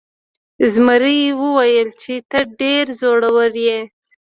[0.73, 3.79] زمري وویل چې ته ډیر زړور یې.